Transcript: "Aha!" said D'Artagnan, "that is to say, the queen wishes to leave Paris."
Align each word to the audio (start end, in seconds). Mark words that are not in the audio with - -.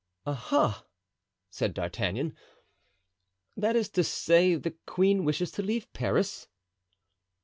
"Aha!" 0.25 0.83
said 1.51 1.75
D'Artagnan, 1.75 2.35
"that 3.55 3.75
is 3.75 3.87
to 3.89 4.03
say, 4.03 4.55
the 4.55 4.71
queen 4.87 5.23
wishes 5.23 5.51
to 5.51 5.61
leave 5.61 5.93
Paris." 5.93 6.47